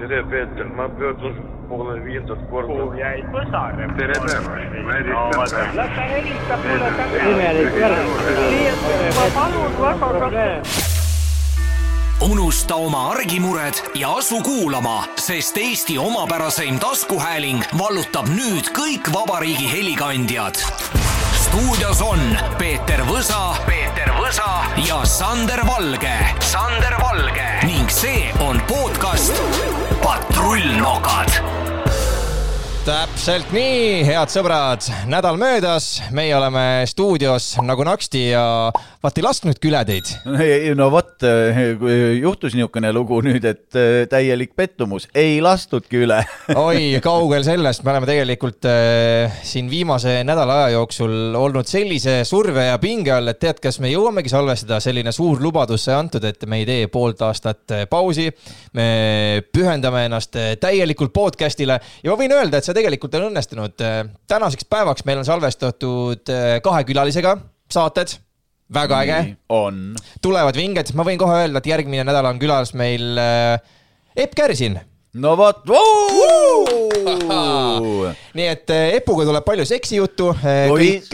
[0.00, 1.34] tere, Peeter, ma pöördun
[1.68, 2.96] poole viiendat korda.
[2.96, 3.88] jäid põsare.
[3.96, 5.76] tere päevast, ma helistan.
[5.76, 7.30] las ta helistab mulle tagasi.
[7.30, 7.98] imelik värk.
[9.16, 9.72] ma palun
[10.20, 10.62] väga,
[12.20, 20.64] unusta oma argimured ja asu kuulama, sest Eesti omapäraseim taskuhääling vallutab nüüd kõik vabariigi helikandjad.
[21.44, 22.20] stuudios on
[22.58, 24.50] Peeter Võsa, Peeter Võsa
[24.88, 31.59] ja Sander Valge, Sander Valge ning see on podcast Patrullnokad
[32.86, 38.44] täpselt nii, head sõbrad, nädal möödas, meie oleme stuudios nagu naksti ja
[39.02, 40.08] vaat ei lasknud küle teid.
[40.78, 41.24] no vot,
[42.20, 46.18] juhtus niisugune lugu nüüd, et äh, täielik pettumus, ei lastudki üle.
[46.56, 52.66] oi, kaugel sellest, me oleme tegelikult äh, siin viimase nädala aja jooksul olnud sellise surve
[52.70, 56.48] ja pinge all, et tead, kas me jõuamegi salvestada, selline suur lubadus sai antud, et
[56.48, 58.30] me ei tee poolt aastat pausi.
[58.72, 62.79] me pühendame ennast täielikult podcast'ile ja ma võin öelda, et see tegelikult
[63.18, 63.86] on õnnestunud.
[64.28, 67.36] tänaseks päevaks meil on salvestatud äh, kahe külalisega
[67.70, 68.14] saated,
[68.74, 69.36] väga äge.
[69.48, 69.96] on.
[70.22, 73.58] tulevad vinged, ma võin kohe öelda, et järgmine nädal on külas meil äh,
[74.16, 74.78] Epp Kärsin.
[75.14, 75.62] no vot,
[78.38, 81.08] nii et äh, Epuga tuleb palju seksijuttu, kõik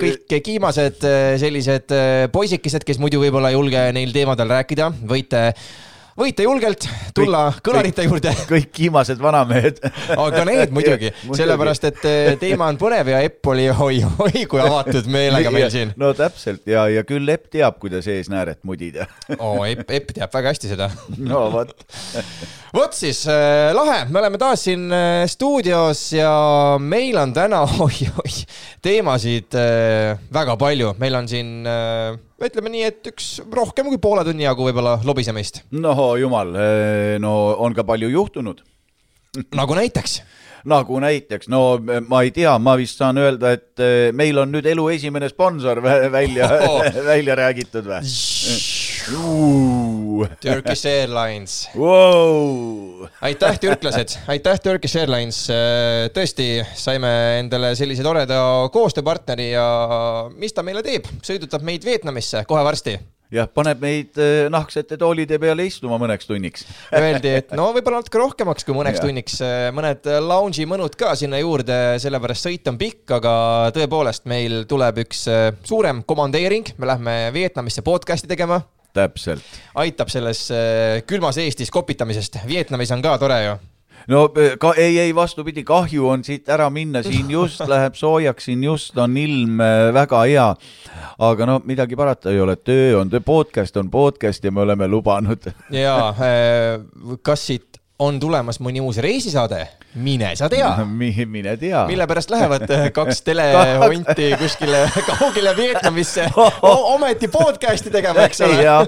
[0.00, 5.50] kõik kiimased äh, sellised äh, poisikesed, kes muidu võib-olla ei julge neil teemadel rääkida, võite,
[6.18, 8.32] võite julgelt tulla Kõik- kõlarite juurde.
[8.52, 9.80] kõik kiimased vanamehed.
[10.16, 15.08] aga need muidugi, sellepärast et äh, teema on põnev ja Epp oli oi-oi kui avatud
[15.10, 15.94] meelega meil siin.
[16.00, 19.08] no täpselt ja, ja küll Epp teab, kuidas eesnääret mudida.
[19.38, 21.74] oo, Epp, Epp teab väga hästi seda no vot,
[22.74, 26.30] vot siis äh, lahe, me oleme taas siin äh, stuudios ja
[26.80, 28.36] meil on täna oi-oi
[28.84, 34.24] teemasid äh, väga palju, meil on siin äh, ütleme nii, et üks rohkem kui poole
[34.26, 36.50] tunni jagu võib-olla lobisemist, no jumal,
[37.22, 38.62] no on ka palju juhtunud.
[39.60, 40.20] nagu näiteks.
[40.64, 41.76] nagu näiteks, no
[42.08, 45.82] ma ei tea, ma vist saan öelda, et eh, meil on nüüd elu esimene sponsor
[45.84, 46.80] vä- välja Oh.
[47.12, 48.00] välja räägitud või?
[50.40, 53.06] Turkish Airlines, Wow.
[53.20, 55.42] aitäh, türklased, aitäh, Turkish Airlines.
[56.14, 56.46] tõesti,
[56.78, 57.10] saime
[57.42, 58.38] endale sellise toreda
[58.72, 59.66] koostööpartneri ja
[60.40, 62.96] mis ta meile teeb, sõidutab meid Vietnamisse kohe varsti
[63.34, 66.64] jah, paneb meid eh, nahksete toolide peale istuma mõneks tunniks.
[66.96, 69.08] Öeldi, et no võib-olla natuke rohkemaks kui mõneks Jah.
[69.08, 69.40] tunniks,
[69.76, 73.34] mõned lounge'i mõnud ka sinna juurde, sellepärast sõit on pikk, aga
[73.76, 78.62] tõepoolest meil tuleb üks äh, suurem komandeering, me lähme Vietnamisse podcast'i tegema,
[78.94, 79.44] täpselt.
[79.74, 83.54] aitab selles äh, külmas Eestis kopitamisest, Vietnamis on ka tore ju.
[84.08, 88.50] no eh, ka ei, ei vastupidi, kahju on siit ära minna, siin just läheb soojaks,
[88.50, 90.48] siin just on ilm eh, väga hea.
[91.18, 94.88] aga no midagi parata ei ole, töö on töö, podcast on podcast ja me oleme
[94.88, 95.50] lubanud.
[95.70, 99.60] ja äh, kas siit on tulemas mõni uus reisisaade,
[100.02, 100.70] mine sa tea
[101.34, 101.84] mine tea.
[101.86, 106.26] mille pärast lähevad äh, kaks telehonti kuskile kaugele Vietnamisse
[106.64, 108.62] ometi podcast'i tegema, eks ole.
[108.62, 108.80] ja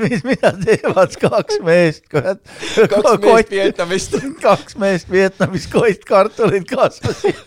[0.00, 2.40] mis, mida teevad kaks meest, kurat.
[2.76, 4.16] kaks meest Vietnamist.
[4.40, 7.44] kaks meest Vietnamis koist kartuleid kasvasid.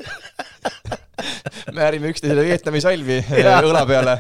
[1.78, 4.18] Määrime üksteisele Vietnami salvi äh, õla peale.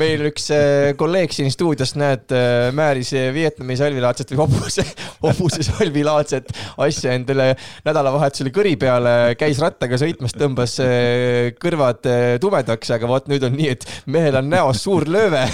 [0.00, 2.32] meil üks äh, kolleeg siin stuudios, näed,
[2.76, 4.84] määris Vietnami salvilaadset või hobuse,
[5.24, 7.52] hobuse salvilaadset asja endale
[7.86, 13.56] nädalavahetusel kõri peale, käis rattaga sõitmas, tõmbas äh, kõrvad äh, tumedaks, aga vot nüüd on
[13.56, 15.44] nii, et mehel on näos suur lööve.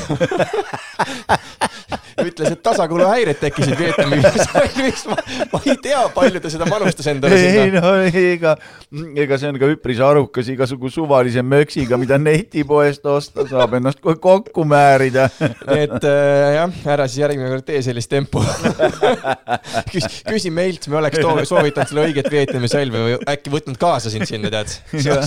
[2.21, 5.05] ütles, et tasakaaluhäired tekkisid Vietnami salvis.
[5.53, 7.83] ma ei tea, palju ta seda panustas endale ei sinna.
[7.85, 8.55] no ega,
[9.25, 14.19] ega see on ka üpris arukas igasugu suvalise möksiga, mida netipoest osta saab, ennast kohe
[14.23, 15.29] kokku määrida.
[15.41, 18.43] nii et äh, jah, ära siis järgmine kord tee sellist tempo.
[19.93, 24.29] küsi, küsi meilt, me oleks soovitanud sulle õiget Vietnami salvi või äkki võtnud kaasa sind
[24.29, 24.77] sinna, tead.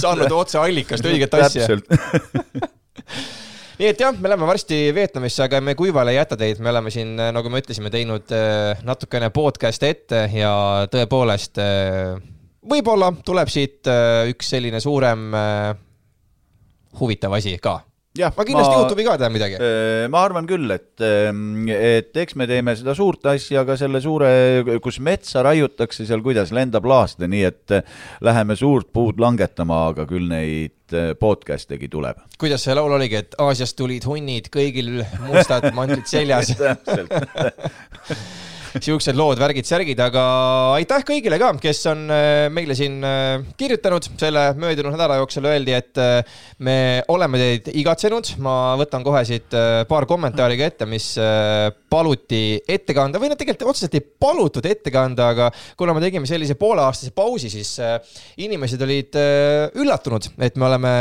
[0.01, 1.65] saanud otse allikast õiget asja.
[1.65, 3.43] täpselt.
[3.79, 6.93] nii et jah, me läheme varsti Vietnamisse, aga me kuivale ei jäta teid, me oleme
[6.93, 10.53] siin, nagu me ütlesime, teinud äh, natukene podcast'e ette ja
[10.91, 12.15] tõepoolest äh,
[12.69, 15.73] võib-olla tuleb siit äh, üks selline suurem äh,
[16.99, 17.81] huvitav asi ka.
[18.15, 18.79] jah, aga kindlasti ma...
[18.79, 19.59] Youtube'i ka teha midagi.
[19.59, 21.03] Äh, ma arvan küll, et,
[21.75, 24.31] et eks me teeme seda suurt asja ka selle suure,
[24.83, 30.07] kus metsa raiutakse, seal kuidas lendab laaste, nii et äh, läheme suurt puud langetama, aga
[30.09, 32.21] küll neid äh, podcast'egi tuleb.
[32.39, 36.53] kuidas see laul oligi, et Aasiast tulid hunnid, kõigil mustad mandlid seljas.
[36.59, 37.11] täpselt.
[38.83, 40.23] siuksed lood, värgid, särgid, aga
[40.75, 44.09] aitäh kõigile ka, kes on äh, meile siin äh, kirjutanud.
[44.19, 46.77] Selle möödunud nädala jooksul, öeldi, et äh, me
[47.11, 49.55] oleme teid igatsenud, ma võtan kohe siit
[49.89, 51.07] paar kommentaari ka ette, mis
[51.91, 55.49] paluti ette kanda või no tegelikult otseselt ei palutud ette kanda, aga
[55.79, 57.75] kuna me tegime sellise pooleaastase pausi, siis
[58.41, 59.17] inimesed olid
[59.79, 60.93] üllatunud, et me oleme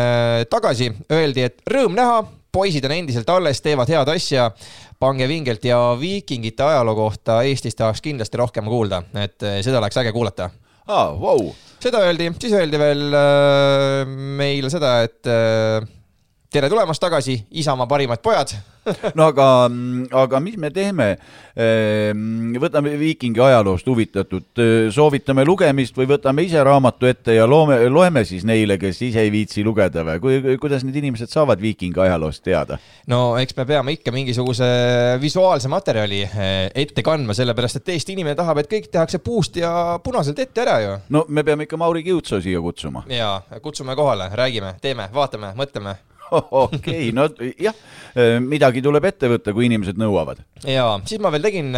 [0.53, 2.23] tagasi, öeldi, et rõõm näha,
[2.55, 4.49] poisid on endiselt alles, teevad head asja,
[5.03, 9.99] pange vingelt ja viikingite ajaloo kohta Eestis tahaks kindlasti rohkem kuulda, et äh, seda oleks
[10.03, 10.51] äge kuulata.
[10.85, 11.49] Aa, vau,
[11.81, 15.87] seda öeldi, siis öeldi veel äh, meile seda, et äh,
[16.55, 18.55] tere tulemast tagasi, Isamaa parimad pojad.
[19.19, 19.47] no aga,
[20.23, 21.15] aga mis me teeme?
[22.61, 24.61] võtame viikingi ajaloost huvitatud,
[24.93, 29.31] soovitame lugemist või võtame ise raamatu ette ja loome, loeme siis neile, kes ise ei
[29.33, 32.79] viitsi lugeda või kui, kuidas need inimesed saavad viikingi ajaloost teada?
[33.11, 34.67] no eks me peame ikka mingisuguse
[35.23, 36.49] visuaalse materjali äh,
[36.85, 39.71] ette kandma, sellepärast et Eesti inimene tahab, et kõik tehakse puust ja
[40.05, 40.97] punaselt ette ära ju.
[41.15, 43.06] no me peame ikka Mauri Kiutsoo siia kutsuma.
[43.09, 45.95] ja kutsume kohale, räägime, teeme, vaatame, mõtleme
[46.64, 47.28] okei, no
[47.60, 47.76] jah,
[48.44, 50.42] midagi tuleb ette võtta, kui inimesed nõuavad.
[50.66, 51.72] ja siis ma veel tegin,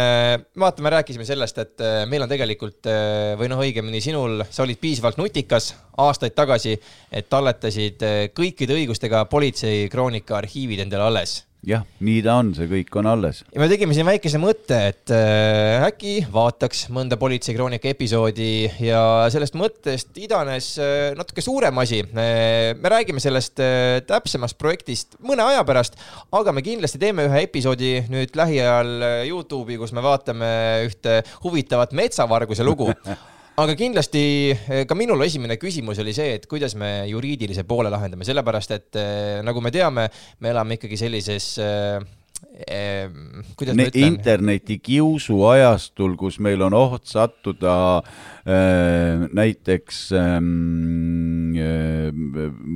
[0.59, 4.63] vaata, me rääkisime sellest, et äh, meil on tegelikult äh, või noh, õigemini sinul, sa
[4.65, 6.77] olid piisavalt nutikas aastaid tagasi,
[7.11, 11.39] et talletasid äh, kõikide õigustega politsei kroonika arhiivid endale alles.
[11.65, 13.41] jah, nii ta on, see kõik on alles.
[13.49, 19.01] ja me tegime siin väikese mõtte, et äh, äkki vaataks mõnda politsei kroonika episoodi ja
[19.33, 22.03] sellest mõttest idanes äh, natuke suurem asi.
[22.13, 25.97] me räägime sellest äh, täpsemast projektist mõne aja pärast,
[26.31, 30.51] aga me kindlasti teeme ühe episoodi nüüd lähiajal äh, Youtube'i, kus me vaatame
[30.87, 32.93] ühte huvitavat metsavarguse lugu
[33.57, 34.23] aga kindlasti
[34.53, 38.99] eh, ka minul esimene küsimus oli see, et kuidas me juriidilise poole lahendame, sellepärast et
[39.01, 40.07] eh, nagu me teame,
[40.43, 41.97] me elame ikkagi sellises äh,
[42.69, 43.09] äh,
[43.57, 47.77] kuidas ma Ne, ütlen, interneti kiusu ajastul, kus meil on oht sattuda
[48.45, 50.37] äh, näiteks äh,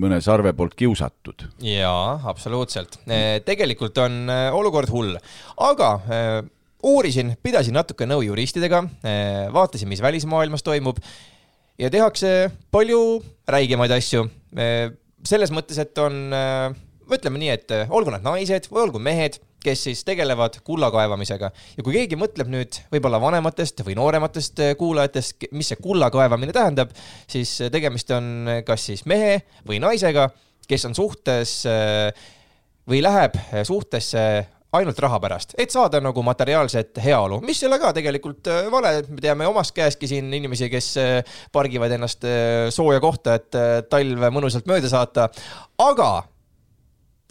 [0.01, 1.45] mõne sarve poolt kiusatud.
[1.61, 2.97] jaa, absoluutselt.
[3.45, 4.25] tegelikult on
[4.57, 5.13] olukord hull,
[5.61, 5.91] aga
[6.83, 8.83] uurisin, pidasin natuke nõu juristidega,
[9.53, 10.99] vaatasin, mis välismaailmas toimub
[11.81, 14.27] ja tehakse palju räigemaid asju.
[15.25, 16.33] selles mõttes, et on,
[17.11, 21.83] ütleme nii, et olgu nad naised või olgu mehed, kes siis tegelevad kulla kaevamisega ja
[21.85, 26.89] kui keegi mõtleb nüüd võib-olla vanematest või noorematest kuulajatest, mis see kulla kaevamine tähendab,
[27.29, 30.31] siis tegemist on kas siis mehe või naisega,
[30.65, 31.59] kes on suhtes
[32.89, 33.37] või läheb
[33.67, 34.25] suhtesse
[34.77, 38.93] ainult raha pärast, et saada nagu materiaalset heaolu, mis ei ole ka tegelikult äh, vale,
[39.11, 44.27] me teame omast käestki siin inimesi, kes äh, pargivad ennast äh, sooja kohta, et talv
[44.31, 45.27] mõnusalt mööda saata,
[45.83, 46.11] aga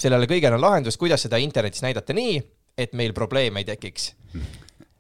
[0.00, 2.36] sellele kõigele on lahendus, kuidas seda internetis näidata nii,
[2.80, 4.12] et meil probleeme ei tekiks.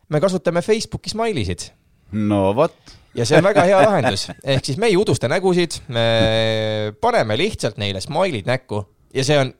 [0.08, 1.68] me kasutame Facebooki smile'isid
[2.24, 6.06] no vot, ja see on väga hea lahendus, ehk siis me ei udusta nägusid, me
[7.00, 8.80] paneme lihtsalt neile smile'id näkku
[9.14, 9.52] ja see on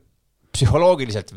[0.51, 1.35] psühholoogiliselt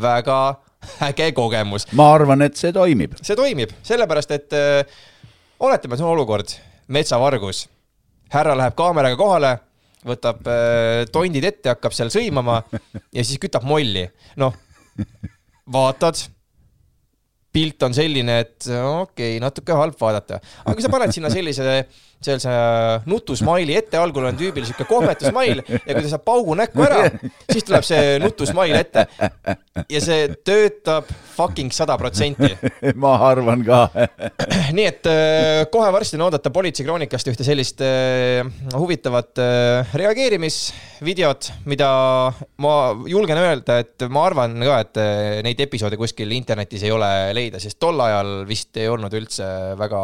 [0.00, 0.72] väga-väga
[1.08, 1.86] äge kogemus.
[1.92, 3.16] ma arvan, et see toimib.
[3.22, 4.82] see toimib, sellepärast et äh,
[5.62, 6.54] oletame, see on olukord,
[6.92, 7.66] metsavargus,
[8.32, 9.54] härra läheb kaameraga kohale,
[10.06, 12.62] võtab äh, tondid ette, hakkab seal sõimama
[13.16, 14.06] ja siis kütab molli.
[14.40, 14.56] noh,
[15.72, 16.24] vaatad,
[17.52, 21.82] pilt on selline, et okei okay,, natuke halb vaadata, aga kui sa paned sinna sellise,
[22.24, 22.54] sellise
[23.08, 27.04] nutusmaili ette, algul on tüübil sihuke kohmetu smail ja kui ta saab paugu näkku ära,
[27.50, 29.06] siis tuleb see nutusmail ette
[29.90, 32.50] ja see töötab fucking sada protsenti.
[33.02, 33.82] ma arvan ka.
[34.76, 38.42] nii et äh, kohe varsti on oodata Politseikroonikast ühte sellist äh,
[38.76, 41.90] huvitavat äh, reageerimisvideot, mida
[42.62, 42.74] ma
[43.08, 45.02] julgen öelda, et ma arvan ka, et
[45.46, 49.48] neid episoode kuskil internetis ei ole leida, sest tol ajal vist ei olnud üldse
[49.80, 50.02] väga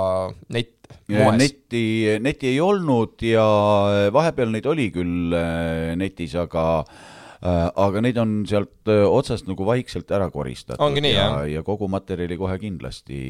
[0.49, 0.78] moes.
[1.09, 1.85] neti,
[2.23, 3.45] neti ei olnud ja
[4.15, 10.11] vahepeal neid oli küll äh, netis, aga äh, aga neid on sealt otsast nagu vaikselt
[10.15, 10.99] ära koristatud.
[11.03, 13.21] Nii, ja ja kogu materjali kohe kindlasti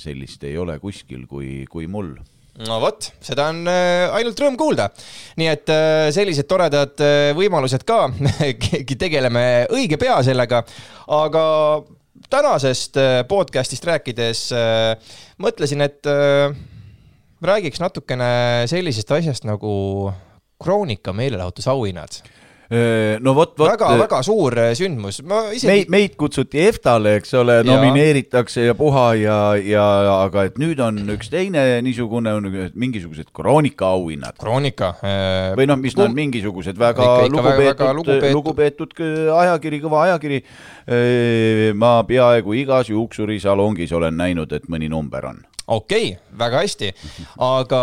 [0.00, 2.16] sellist ei ole kuskil kui, kui mul.
[2.58, 4.88] No vot, seda on ainult rõõm kuulda.
[5.38, 5.70] nii et
[6.16, 6.98] sellised toredad
[7.38, 8.08] võimalused ka,
[9.04, 10.64] tegeleme õige pea sellega,
[11.06, 11.44] aga
[12.30, 14.94] tänasest äh, podcast'ist rääkides äh,
[15.38, 16.54] mõtlesin, et äh,
[17.42, 20.12] räägiks natukene sellisest asjast nagu
[20.62, 22.20] Kroonika meelelahutusauhinnad.
[23.24, 23.70] No vot, vot.
[23.70, 29.06] väga-väga suur äh, sündmus, ma isegi meid, meid kutsuti EFTA-le, eks ole, nomineeritakse ja puha
[29.16, 29.84] ja, ja
[30.18, 35.80] aga et nüüd on üks teine niisugune, on mingisugused Kroonika auhinnad Kroonika äh, või noh,
[35.80, 40.42] mis nad mingisugused väga Ikka- ikka väga- väga lugupeetud, lugupeetud- lugupeetud ajakiri, kõva ajakiri.
[41.76, 45.40] ma peaaegu igas juuksurisalongis olen näinud, et mõni number on.
[45.66, 46.92] okei okay,, väga hästi,
[47.44, 47.82] aga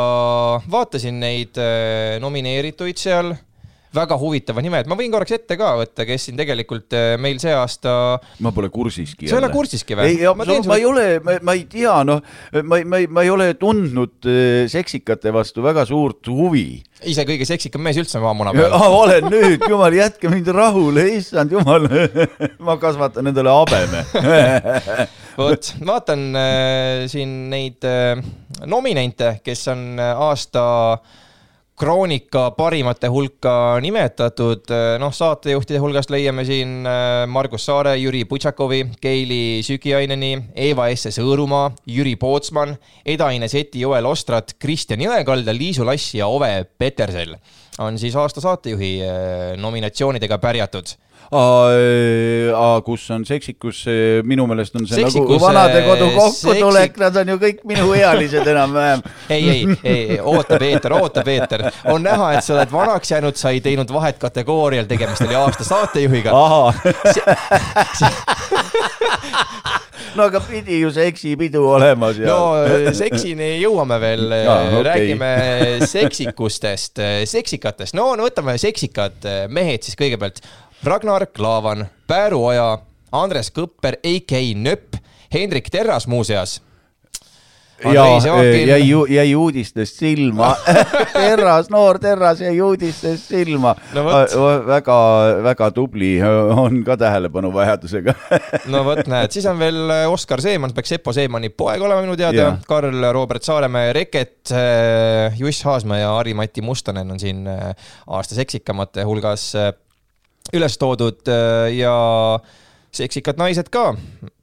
[0.72, 3.36] vaatasin neid äh, nomineerituid seal,
[3.96, 7.54] väga huvitavad nimed, ma võin korraks ette ka võtta, kes siin tegelikult äh, meil see
[7.56, 7.96] aasta,
[8.46, 9.30] ma pole kursiski.
[9.30, 12.22] sa ei ole kursiski või ei, ma, ma ei ole, ma ei tea, noh,
[12.62, 16.84] ma, ma ei, ma ei ole tundnud eh, seksikate vastu väga suurt huvi.
[17.06, 18.76] ise kõige seksikam mees üldse maamuna peal.
[19.02, 21.88] olen nüüd, jumal, jätke mind rahule, issand jumal,
[22.66, 24.06] ma kasvatan endale habeme.
[25.42, 28.20] vot, vaatan äh, siin neid äh,
[28.66, 30.66] nominente, kes on äh, aasta
[31.76, 33.52] Kroonika parimate hulka
[33.84, 34.70] nimetatud,
[35.02, 41.12] noh, saatejuhtide hulgast leiame siin äh, Margus Saare, Jüri Putšakovi, Keili Sügiaineni, Eva S.
[41.18, 47.36] Sõõrumaa, Jüri Pootsman, Eda-Ine Seti, Joel Ostrat, Kristjan Jõekalda, Liisu Lass ja Ove Petersel
[47.84, 50.96] on siis aasta saatejuhi äh, nominatsioonidega pärjatud
[52.86, 53.86] kus on seksikus,
[54.24, 59.04] minu meelest on see nagu Seksikus, vanadekodu kokkutulek seksik-, nad on ju kõik minuealised enam-vähem.
[59.30, 61.66] ei, ei, ei, oota, Peeter, oota, Peeter.
[61.92, 65.64] on näha, et sa oled vanaks jäänud, sa ei teinud vahet kategoorial, tegemist oli aasta
[65.68, 66.32] saatejuhiga.
[70.16, 74.84] no aga pidi ju seksipidu olema seal no seksini jõuame veel Jaa, okei.
[74.88, 75.32] räägime
[75.90, 80.40] seksikustest, seksikatest, no no võtame seksikad mehed siis kõigepealt.
[80.84, 82.78] Ragnar Klavan, Pääru Oja,
[83.12, 84.96] Andres Kõpper, AK Nöpp,
[85.34, 86.62] Hendrik Terras muuseas.
[87.84, 88.06] ja
[88.68, 90.56] jäi ju, jäi uudistest silma.
[91.14, 94.36] Terras, noor Terras jäi uudistest silma No vot..
[94.68, 94.96] väga,
[95.44, 96.20] väga tubli,
[96.56, 98.14] on ka tähelepanuvajadusega.
[98.72, 102.58] no vot, näed, siis on veel Oskar Seeman, peaks Seppo Seemani poeg olema minu teada
[102.68, 104.54] Karl Robert Saaremäe Reket,
[105.38, 107.74] Juss Haasmäe ja Harri-Mati Mustonen on siin äh,
[108.08, 109.74] aasta seksikamate hulgas äh,
[110.54, 111.96] üles toodud äh, ja
[112.96, 113.92] seksikad naised ka.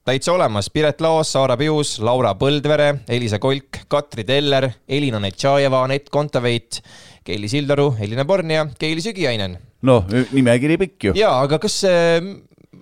[0.03, 6.11] Täitsa olemas, Piret Laos, Saara Pius, Laura Põldvere, Elisa Kolk, Katri Teller, Elina Netšajeva, Anett
[6.11, 6.81] Kontaveit,
[7.23, 9.55] Keili Sildaru, Elina Born ja Keili Sügiainen.
[9.87, 11.15] Noh, nimekiri pikk ju.
[11.19, 12.19] jaa, aga kas äh,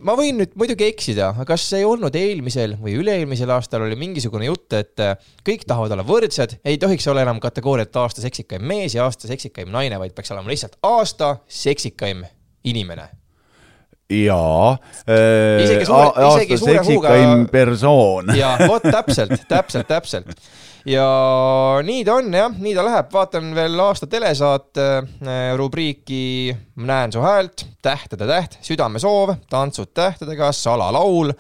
[0.00, 4.48] ma võin nüüd muidugi eksida, aga kas ei olnud eelmisel või üle-eelmisel aastal oli mingisugune
[4.48, 8.96] jutt, et äh, kõik tahavad olla võrdsed, ei tohiks olla enam kategooriat aasta seksikaim mees
[8.96, 12.24] ja aasta seksikaim naine, vaid peaks olema lihtsalt aasta seksikaim
[12.64, 13.08] inimene.
[14.10, 14.76] jaa.
[15.62, 18.32] Isegi suure- isegi suure huuga- persoon.
[18.42, 20.34] ja vot täpselt, täpselt, täpselt.
[20.86, 21.04] ja
[21.86, 27.20] nii ta on jah, nii ta läheb, vaatan veel aasta telesaate äh, rubriiki Näen su
[27.22, 31.30] häält, Tähtede täht, Südamesoov, Tantsud tähtedega, Salalaul,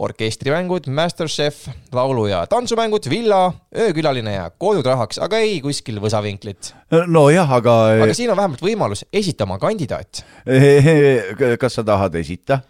[0.00, 6.72] orkestrimängud, Masterchef, laulu- ja tantsumängud, Villa, öökülaline ja Kodud rahaks, aga ei kuskil võsavinklit.
[7.06, 7.76] nojah, aga,
[8.06, 10.24] aga siin on vähemalt võimalus esita oma kandidaat.
[11.60, 12.62] kas sa tahad esita?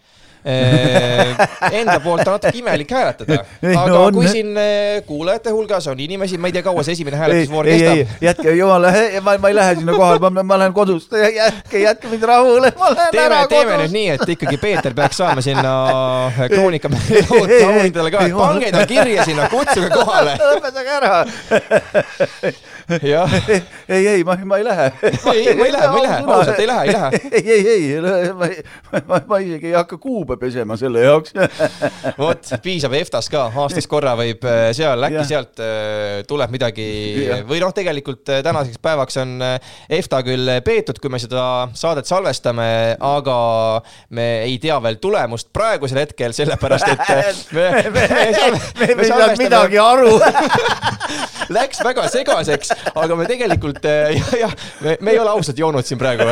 [0.45, 4.15] Enda poolt on natuke imelik hääletada, aga no on.
[4.15, 8.15] kui siin eh, kuulajate hulgas on inimesi, ma ei tea, kaua see esimene hääletusvoor kestab.,
[8.25, 12.25] jätke jumala, ma, ma ei lähe sinna kohale, ma, ma lähen kodust, jätke, jätke mind
[12.25, 15.75] rahule, ma lähen teeme ära, teeme nüüd nii, et ikkagi Peeter peaks saama sinna
[16.55, 20.37] Kroonika auhindadele ka, ei, pange ta kirja sinna, kutsuge kohale.
[20.41, 21.13] lõpetage ära.
[23.95, 24.87] ei, ei, ma, ma ei lähe.
[25.03, 27.21] ei, ma ei lähe, ma ei lähe, ausalt ei lähe, ei lähe.
[27.37, 28.49] ei, ei, ei, ma,
[29.07, 31.35] ma, ma isegi ei hakka kuube pesema selle jaoks.
[32.21, 36.87] vot, piisab EFTA-s ka, aastas korra võib äh, seal, äkki sealt äh, tuleb midagi
[37.47, 41.45] või noh, tegelikult äh, tänaseks päevaks on EFTA küll peetud, kui me seda
[41.77, 42.69] saadet salvestame,
[42.99, 43.37] aga
[44.15, 49.09] me ei tea veel tulemust praegusel hetkel, sellepärast et äh, me, me, me, me ei
[49.11, 50.15] saanud midagi aru.
[51.51, 55.87] Läks väga segaseks, aga me tegelikult äh, jah, jah, me, me ei ole ausalt joonud
[55.87, 56.29] siin praegu.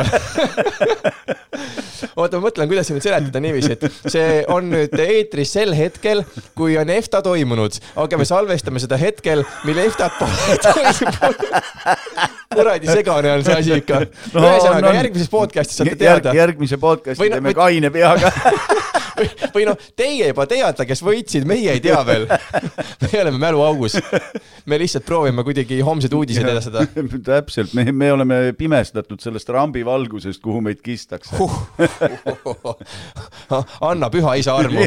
[2.16, 6.22] oota, ma mõtlen, kuidas nüüd seletada niiviisi, et see on nüüd eetris sel hetkel,
[6.58, 11.36] kui on EFTA toimunud, aga me salvestame seda hetkel, mil EFTA-t pole toimunud.
[12.50, 14.42] kuradi segane on see asi ikka no,.
[14.42, 16.34] ühesõnaga no, järgmises podcast'is saate teada.
[16.36, 18.32] järgmise podcast'i teeme kaine peaga.
[19.54, 22.26] Või, noh, teie juba teate, kes võitsid, meie ei tea veel.
[23.04, 23.98] me oleme mäluaugus.
[24.70, 26.86] me lihtsalt proovime kuidagi homseid uudiseid edastada.
[27.30, 31.36] täpselt, me, me oleme pimestatud sellest rambivalgusest, kuhu meid kistakse.
[33.90, 34.86] anna püha isa armu.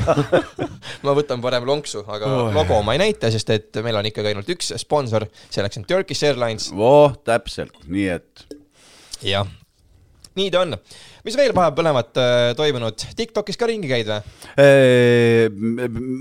[1.05, 4.50] ma võtan parem lonksu, aga logo ma ei näita, sest et meil on ikkagi ainult
[4.53, 6.72] üks sponsor, selleks on Turkish Airlines.
[6.75, 8.46] voh, täpselt, nii et
[9.24, 9.48] jah,
[10.38, 10.77] nii ta on.
[11.24, 14.20] Mis veel vahepeal põnevat äh, toimunud, Tiktokis ka ringi käid või?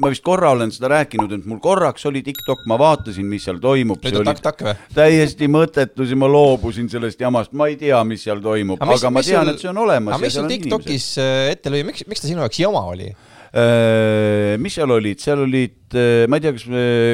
[0.02, 3.58] ma vist korra olen seda rääkinud, et mul korraks oli TikTok, ma vaatasin, mis seal
[3.62, 4.00] toimub.
[4.02, 4.76] nüüd on takk-takk või?
[4.94, 9.24] täiesti mõttetu, siis ma loobusin sellest jamast, ma ei tea, mis seal toimub, aga ma
[9.26, 10.16] tean, et see on olemas.
[10.16, 13.10] aga mis sul TikTokis äh, ette lõi, miks, miks ta sinu jaoks jama oli?
[13.52, 16.62] Äh, mis seal olid, seal olid, äh, ma ei tea, kas,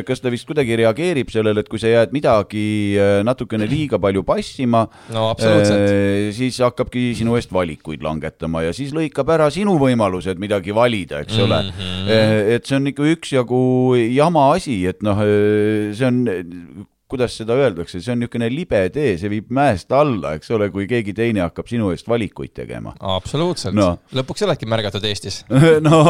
[0.07, 2.95] kas ta vist kuidagi reageerib sellele, et kui sa jääd midagi
[3.27, 9.49] natukene liiga palju passima no,, siis hakkabki sinu eest valikuid langetama ja siis lõikab ära
[9.51, 11.73] sinu võimalused midagi valida, eks ole mm.
[11.75, 12.53] -hmm.
[12.55, 13.65] et see on ikka üksjagu
[14.15, 16.23] jama asi, et noh, see on
[17.09, 20.85] kuidas seda öeldakse, see on niisugune libe tee, see viib mäest alla, eks ole, kui
[20.91, 22.93] keegi teine hakkab sinu eest valikuid tegema.
[23.17, 25.39] absoluutselt no., lõpuks oledki märgatud Eestis
[25.87, 26.03] no,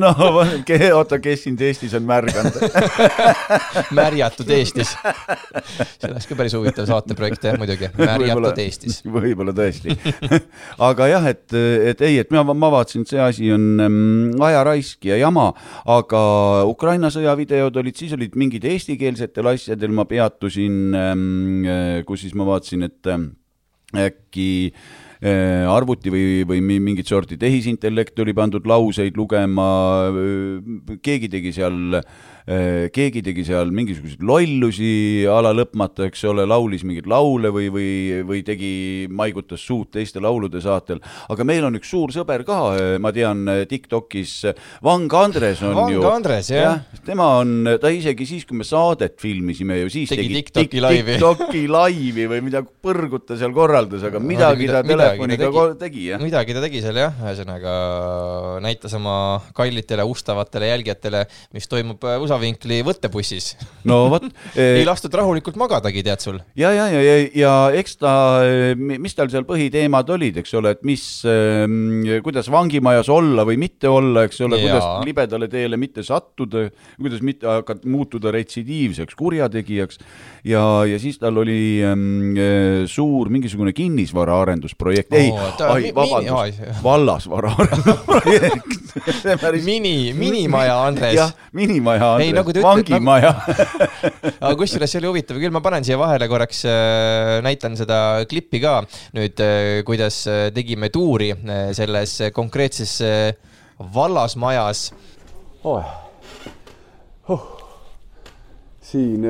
[0.00, 0.12] no
[0.96, 2.56] oota, kes sind Eestis on märganud
[3.98, 4.94] märjatud Eestis.
[4.96, 9.02] see oleks ka päris huvitav saateprojekt jah, muidugi, märjatud Eestis.
[9.04, 9.92] võib-olla tõesti
[10.88, 11.44] aga jah, et,
[11.92, 14.00] et ei, et mina, ma vaatasin, et see asi on ähm,
[14.48, 15.50] ajaraisk ja jama,
[15.84, 16.24] aga
[16.72, 22.20] Ukraina sõja videod olid, siis olid mingid eestikeelsetel asjadel, ma peatusin sattusin, ähm, äh, kus
[22.22, 23.36] siis ma vaatasin, et ähm,
[23.94, 24.72] äkki
[25.22, 32.00] äh, arvuti või, või mingit sorti tehisintellekt oli pandud lauseid lugema, äh, keegi tegi seal
[32.00, 37.50] äh, Äh, keegi tegi seal mingisuguseid lollusi a la lõpmata, eks ole, laulis mingeid laule
[37.50, 37.88] või, või,
[38.26, 38.70] või tegi,
[39.10, 41.00] maigutas suud teiste laulude saatel.
[41.32, 44.34] aga meil on üks suur sõber ka, äh, ma tean, äh, Tiktokis,
[44.84, 46.02] Vang Andres on Vang ju.
[46.04, 47.00] Vang Andres, jah ja,.
[47.06, 51.16] tema on, ta isegi siis, kui me saadet filmisime ju, siis tegi, tegi TikToki laivi.
[51.16, 56.22] TikToki laivi või mida põrgut ta seal korraldas, aga midagi ta telefoniga tegi, tegi, jah.
[56.22, 57.74] midagi ta tegi seal jah, ühesõnaga
[58.62, 59.16] näitas oma
[59.56, 61.26] kallitele ustavatele jälgijatele,
[61.56, 63.54] mis toimub USA osavinkli võttebussis.
[63.88, 64.24] no vot
[64.60, 66.38] ei lastud rahulikult magadagi, tead sul.
[66.58, 68.12] ja, ja, ja, ja, ja eks ta,
[68.76, 73.88] mis tal seal põhiteemad olid, eks ole, et mis, ehm, kuidas vangimajas olla või mitte
[73.90, 76.66] olla, eks ole, kuidas libedale teele mitte sattuda,
[76.98, 79.98] kuidas mitte hakata, muutuda retsidiivseks kurjategijaks.
[80.46, 82.36] Ja, ja siis tal oli ähm,
[82.90, 85.10] suur mingisugune kinnisvaraarendusprojekt.
[85.10, 85.32] Oh,, ei,
[85.66, 88.84] ai, vabandust, vallasvaraarendusprojekt.
[89.66, 91.14] Mini, minimaja, Andres.
[91.16, 93.32] jah, minimaja, Andres, nagu vangimaja.
[93.32, 93.82] nagu...
[94.46, 98.60] aga kusjuures see oli huvitav küll, ma panen siia vahele korraks äh,, näitan seda klippi
[98.62, 98.78] ka
[99.16, 101.32] nüüd äh,, kuidas äh, tegime tuuri
[101.76, 102.98] selles konkreetses
[103.94, 104.92] vallasmajas.
[105.64, 105.84] Oh..
[107.28, 107.46] Oh.
[108.86, 109.24] siin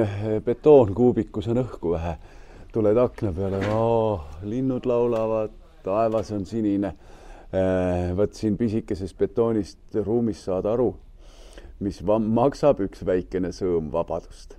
[0.44, 2.12] betoonkuubikus on õhku vähe,
[2.74, 5.54] tuled akna peale oh,, linnud laulavad,
[5.86, 6.92] taevas on sinine.
[8.16, 10.90] Vot siin pisikesest betoonist ruumist saad aru,
[11.84, 14.56] mis maksab üks väikene sõõm vabadust.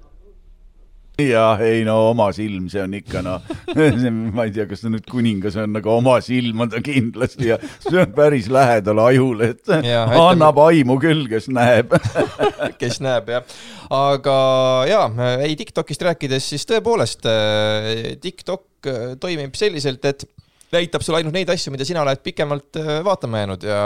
[1.18, 3.42] Jah, ei no oma silm, see on ikka noh
[4.38, 7.58] ma ei tea, kas ta nüüd kuningas on, aga oma silm on ta kindlasti ja
[7.64, 11.96] see on päris lähedal ajule, et ja, annab aimu küll, kes näeb.
[12.82, 13.58] Kes näeb jah,
[13.98, 14.38] aga
[14.86, 15.02] ja
[15.42, 17.90] ei Tiktokist rääkides, siis tõepoolest äh,
[18.22, 20.28] TikTok äh, toimib selliselt, et
[20.74, 23.80] näitab sulle ainult neid asju, mida sina oled pikemalt äh, vaatama jäänud ja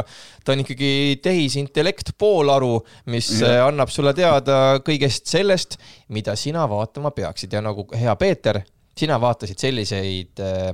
[0.45, 2.79] ta on ikkagi tehisintellekt poolaru,
[3.13, 3.57] mis ja.
[3.57, 5.77] Äh, annab sulle teada kõigest sellest,
[6.13, 8.61] mida sina vaatama peaksid ja nagu hea Peeter,
[8.97, 10.71] sina vaatasid selliseid, äh,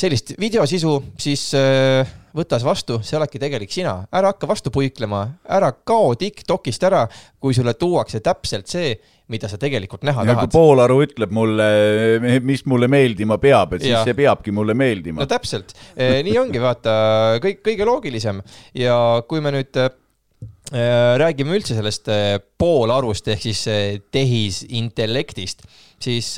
[0.00, 1.50] sellist videosisu, siis
[2.36, 7.02] võtas vastu, see oledki tegelik sina, ära hakka vastu puiklema, ära kao TikTokist ära,
[7.42, 8.94] kui sulle tuuakse täpselt see
[9.30, 10.48] mida sa tegelikult näha ja tahad.
[10.48, 11.70] kui Poolaru ütleb mulle,
[12.46, 14.04] mis mulle meeldima peab, et siis ja.
[14.06, 15.22] see peabki mulle meeldima.
[15.22, 16.92] no täpselt, e, nii ongi, vaata,
[17.42, 18.42] kõik, kõige loogilisem
[18.78, 18.96] ja
[19.30, 19.88] kui me nüüd e,
[21.20, 23.62] räägime üldse sellest e, poolarust ehk siis
[24.14, 25.64] tehisintellektist,
[26.00, 26.32] siis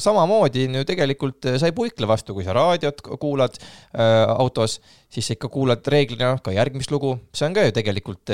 [0.00, 3.58] samamoodi ju tegelikult sa ei puikle vastu, kui sa raadiot kuulad
[4.36, 4.78] autos,
[5.10, 8.30] siis sa ikka kuulad reeglina ka järgmist lugu, see on ka ju tegelikult,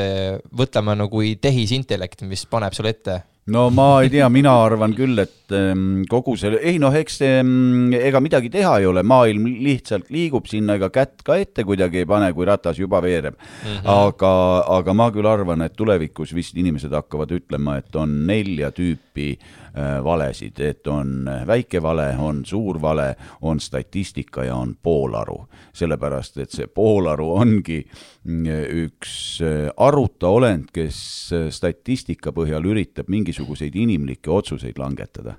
[0.57, 5.55] võtame nagu tehisintellekt, mis paneb sulle ette no ma ei tea, mina arvan küll, et
[5.55, 10.49] ehm, kogu selle, ei noh, eks ehm, ega midagi teha ei ole, maailm lihtsalt liigub
[10.51, 13.69] sinna, ega kätt ka ette kuidagi ei pane, kui ratas juba veereb mm.
[13.69, 13.93] -hmm.
[13.93, 14.33] aga,
[14.79, 19.66] aga ma küll arvan, et tulevikus vist inimesed hakkavad ütlema, et on nelja tüüpi äh,
[20.05, 23.11] valesid, et on väike vale, on suur vale,
[23.43, 25.47] on statistika ja on poolaru.
[25.77, 27.83] sellepärast, et see poolaru ongi
[28.25, 28.47] mm,
[28.87, 30.99] üks äh, aruta olend, kes
[31.37, 35.37] äh, statistika põhjal üritab mingi mingisuguseid inimlikke otsuseid langetada.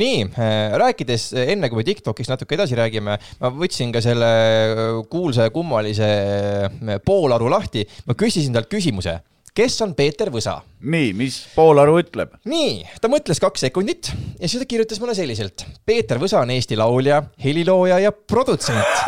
[0.00, 4.28] Nii, äh, rääkides äh, enne, kui me Tiktokist natuke edasi räägime, ma võtsin ka selle
[4.28, 6.08] äh, kuulsa ja kummalise
[7.04, 9.18] poolaru lahti, ma küsisin talt küsimuse,
[9.58, 10.60] kes on Peeter Võsa?
[10.78, 12.36] nii, mis Poolaru ütleb?
[12.46, 15.64] nii, ta mõtles kaks sekundit ja siis ta kirjutas mulle selliselt.
[15.86, 19.02] Peeter Võsa on Eesti laulja, helilooja ja produtsent.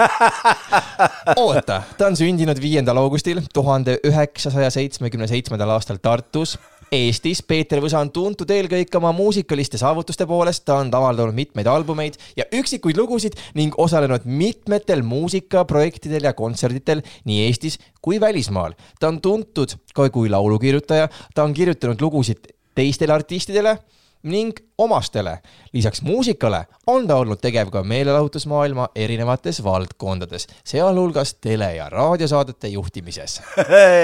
[1.44, 6.56] oota, ta on sündinud viiendal augustil tuhande üheksasaja seitsmekümne seitsmendal aastal Tartus.
[6.90, 7.38] Eestis.
[7.46, 12.48] Peeter Võsa on tuntud eelkõige oma muusikaliste saavutuste poolest, ta on avaldanud mitmeid albumeid ja
[12.50, 18.74] üksikuid lugusid ning osalenud mitmetel muusikaprojektidel ja kontserditel nii Eestis kui välismaal.
[18.98, 23.78] ta on tuntud ka kui laulukirjutaja, ta on kirjutanud lugusid teistele artistidele
[24.22, 25.38] ning omastele.
[25.72, 33.40] lisaks muusikale on ta olnud tegev ka meelelahutusmaailma erinevates valdkondades, sealhulgas tele- ja raadiosaadete juhtimises.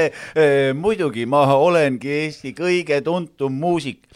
[0.82, 4.06] muidugi, ma olengi Eesti kõige tuntum muusik.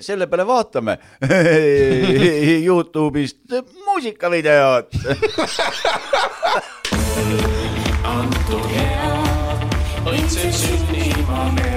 [0.00, 0.98] selle peale vaatame
[2.66, 3.48] Youtube'ist
[3.86, 4.92] muusikavideot.
[10.08, 11.67] õitseb sünnima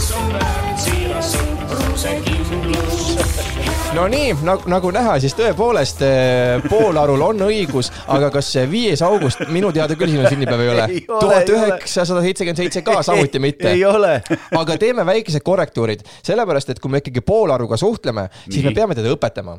[0.00, 1.56] som är en sirapsson,
[3.90, 9.42] Nonii, nagu, nagu näha, siis tõepoolest eh, Poolarul on õigus, aga kas see viies august
[9.50, 13.82] minu teada küll sinu sünnipäev ei ole tuhat üheksasada seitsekümmend seitse ka samuti mitte ei.
[13.84, 14.12] ole.
[14.60, 18.78] aga teeme väikesed korrektuurid, sellepärast et kui me ikkagi Poolaruga suhtleme, siis me Nii.
[18.78, 19.56] peame teda õpetama.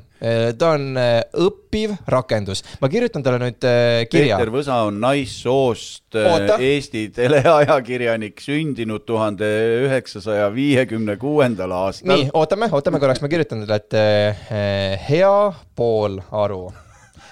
[0.57, 1.17] ta on eh,
[1.47, 2.63] õppiv rakendus.
[2.79, 3.59] ma kirjutan talle nüüd
[4.07, 4.39] kirja.
[4.39, 6.55] Peeter Võsa on naissoost Oota.
[6.55, 9.47] äh, Eesti teleajakirjanik, sündinud tuhande
[9.85, 12.29] üheksasaja viiekümne kuuendal aastal nii,.
[12.33, 16.71] ootame, ootame korraks, ma kirjutan talle, et eh, hea Poolaru,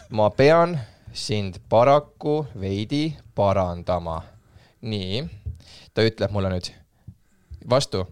[0.09, 0.79] ma pean
[1.13, 4.21] sind paraku veidi parandama.
[4.81, 5.23] nii,
[5.93, 6.69] ta ütleb mulle nüüd
[7.69, 8.05] vastu.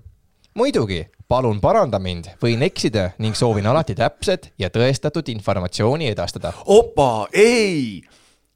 [0.54, 6.54] muidugi, palun paranda mind, võin eksida ning soovin alati täpset ja tõestatud informatsiooni edastada.
[6.66, 8.02] opa, ei,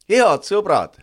[0.10, 1.00] head sõbrad,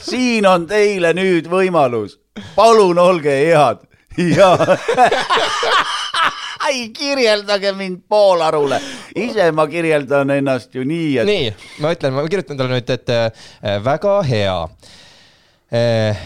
[0.00, 2.18] siin on teile nüüd võimalus,
[2.56, 3.88] palun olge head.
[4.18, 4.56] Ja
[6.68, 8.80] ei kirjeldage mind poolarule,
[9.16, 11.48] ise ma kirjeldan ennast ju nii, et nii,
[11.82, 13.48] ma ütlen, ma kirjutan talle nüüd, et äh,
[13.84, 14.56] väga hea
[15.72, 16.22] äh,.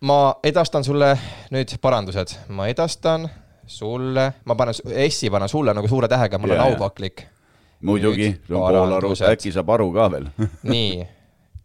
[0.00, 1.12] ma edastan sulle
[1.52, 3.28] nüüd parandused, ma edastan
[3.70, 4.74] sulle, ma panen
[5.10, 6.74] S-i panen sulle nagu suure tähega, mul on Jaa, jaa.
[6.74, 7.26] aupaklik.
[7.80, 9.28] muidugi, see on poolaru, parandused.
[9.28, 10.30] äkki saab aru ka veel.
[10.74, 11.04] nii,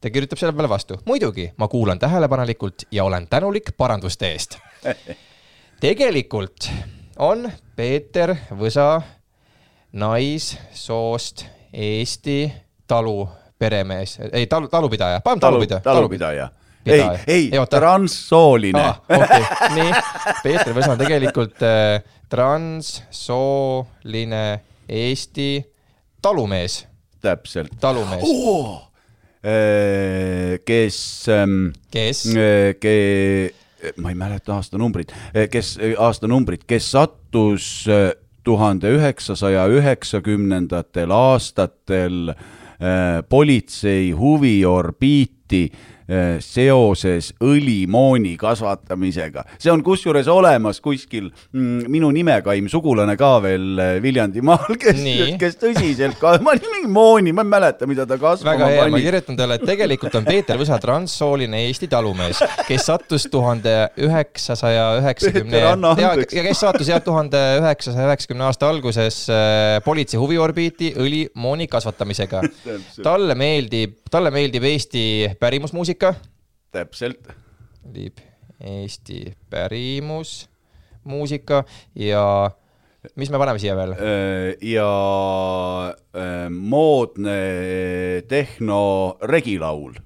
[0.02, 4.60] ta kirjutab selle peale vastu, muidugi, ma kuulan tähelepanelikult ja olen tänulik paranduste eest.
[5.84, 6.70] tegelikult
[7.18, 9.02] on Peeter Võsa
[9.96, 12.52] naissoost Eesti
[12.88, 16.50] talu peremees, ei talu, talupidaja, paneme talupidaja, talupidaja.
[16.86, 18.80] ei ei Ei,, transsooline.
[18.80, 19.02] Ah,.
[19.10, 19.44] okei,
[19.76, 19.94] nii,
[20.44, 25.66] Peeter Võsa on tegelikult äh, transsooline Eesti
[26.22, 26.88] talumees,
[27.24, 27.70] täpselt.
[27.80, 28.24] talumees,
[30.66, 32.24] kes ähm, kes?
[32.80, 33.54] ke-,
[34.02, 35.14] ma ei mäleta aastanumbrit,
[35.52, 37.86] kes, aastanumbrit, kes sattus
[38.46, 42.34] tuhande üheksasaja üheksakümnendatel aastatel
[43.30, 49.46] politsei huviorbiiti äh, seoses õlimooni kasvatamisega.
[49.58, 55.02] see on kusjuures olemas kuskil mm, minu nimekaim sugulane ka veel äh, Viljandimaal, kes
[55.42, 59.02] kes tõsiselt ka, ma mingi mooni, ma ei mäleta, mida ta kasvama väga hea, ma
[59.02, 65.64] kirjutan talle, et tegelikult on Peeter Võsa transsooline Eesti talumees, kes sattus tuhande üheksasaja üheksakümne
[65.64, 72.42] ja, ja kes sattus jah, tuhande üheksasaja üheksakümne aasta alguses äh, politsei huviorbiiti õlimooni kasvatamisega.
[73.04, 76.14] talle meeldib, talle meeldib Eesti pärimusmuusika,
[76.72, 77.28] täpselt.
[77.84, 78.18] meeldib
[78.64, 81.64] Eesti pärimusmuusika
[82.00, 82.52] ja
[83.20, 83.96] mis me paneme siia veel?
[84.64, 84.88] ja
[86.16, 87.40] äh, moodne
[88.32, 89.94] tehno regilaul.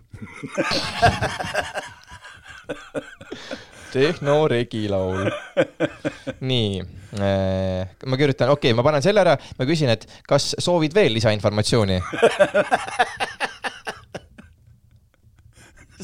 [3.93, 5.29] Tehno regilaul.
[6.45, 6.81] nii,
[8.05, 11.97] ma kirjutan, okei okay,, ma panen selle ära, ma küsin, et kas soovid veel lisainformatsiooni?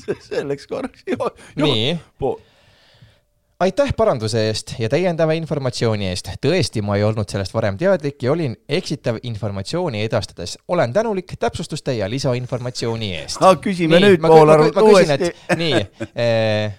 [0.29, 1.03] selleks korraks.
[1.55, 1.97] nii,
[3.59, 6.29] aitäh paranduse eest ja täiendava informatsiooni eest.
[6.43, 10.57] tõesti, ma ei olnud sellest varem teadlik ja olin eksitav informatsiooni edastades.
[10.67, 13.39] olen tänulik täpsustuste ja lisainformatsiooni eest.
[13.61, 15.31] küsime nüüd Poolarult uuesti.
[15.55, 15.79] nii
[16.17, 16.75] äh,,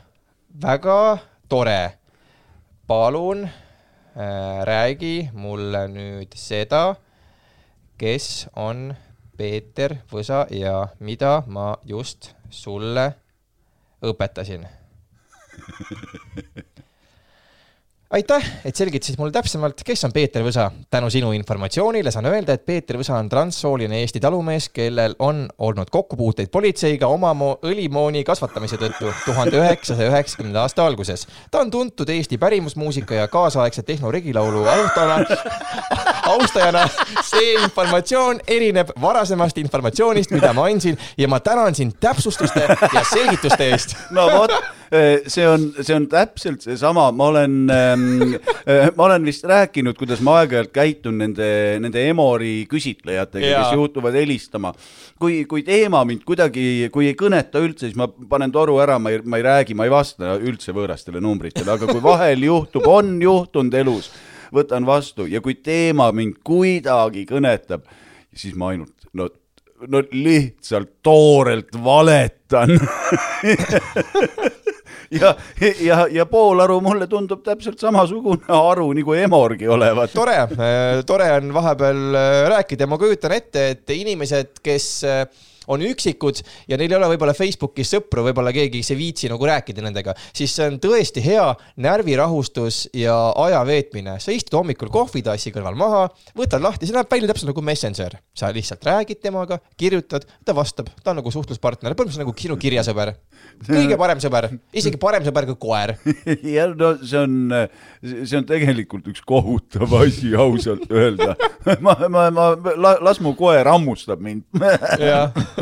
[0.63, 1.93] väga tore.
[2.87, 6.95] palun äh, räägi mulle nüüd seda,
[7.99, 8.95] kes on
[9.37, 13.15] Peeter Võsa ja mida ma just sulle
[14.03, 14.67] õpetasin.
[18.11, 20.71] aitäh, et selgitasid mulle täpsemalt, kes on Peeter Võsa.
[20.91, 25.91] tänu sinu informatsioonile saan öelda, et Peeter Võsa on transsooline Eesti talumees, kellel on olnud
[25.91, 31.27] kokkupuuteid politseiga oma mo- õlimooni kasvatamise tõttu tuhande üheksasaja üheksakümnenda aasta alguses.
[31.51, 35.27] ta on tuntud Eesti pärimusmuusika ja kaasaegse tehnoregilaulu austajana,
[36.27, 36.89] austajana.
[37.25, 43.71] see informatsioon erineb varasemast informatsioonist, mida ma andsin ja ma tänan sind täpsustuste ja selgituste
[43.71, 43.97] eest.
[44.11, 44.53] no vot,
[45.27, 47.55] see on, see on täpselt seesama, ma olen,
[48.97, 51.49] ma olen vist rääkinud, kuidas ma aeg-ajalt käitun nende,
[51.83, 54.73] nende Emori küsitlejatega, kes juhtuvad helistama.
[55.19, 59.15] kui, kui teema mind kuidagi, kui ei kõneta üldse, siis ma panen toru ära, ma
[59.15, 63.17] ei, ma ei räägi, ma ei vasta üldse võõrastele numbritele, aga kui vahel juhtub, on
[63.23, 64.13] juhtunud elus,
[64.55, 65.27] võtan vastu.
[65.31, 67.89] Ja kui teema mind kuidagi kõnetab,
[68.37, 69.31] siis ma ainult, no
[69.89, 72.71] no lihtsalt toorelt valetan
[75.11, 75.35] ja,
[75.81, 80.13] ja, ja poolaru mulle tundub täpselt samasugune aru nagu Emorgi olevat.
[80.15, 80.37] tore,
[81.07, 85.27] tore on vahepeal äh, rääkida ma kujutan ette, et inimesed, kes äh,
[85.73, 89.85] on üksikud ja neil ei ole võib-olla Facebookis sõpru, võib-olla keegi, ei viitsi nagu rääkida
[89.85, 91.47] nendega, siis see on tõesti hea
[91.83, 94.19] närvirahustus ja aja veetmine.
[94.23, 96.07] sa istud hommikul kohvitassi kõrval maha,
[96.39, 98.19] võtad lahti, see näeb välja täpselt nagu Messenger.
[98.37, 103.15] sa lihtsalt räägid temaga, kirjutad, ta vastab, ta on nagu suhtluspartner, põhimõtteliselt nagu sinu kirjasõber.
[103.67, 105.97] kõige parem sõber, isegi parem sõber kui koer.
[106.57, 107.37] ja no see on,
[108.03, 111.35] see on tegelikult üks kohutav asi, ausalt öelda.
[111.85, 112.49] ma, ma, ma,
[113.03, 114.45] las mu koer hammustab mind.
[115.01, 115.33] jah.